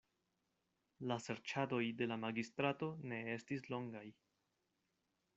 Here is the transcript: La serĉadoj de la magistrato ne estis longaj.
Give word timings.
La 1.09 1.17
serĉadoj 1.25 1.81
de 1.99 2.07
la 2.11 2.17
magistrato 2.23 2.89
ne 3.11 3.19
estis 3.35 3.67
longaj. 3.75 4.05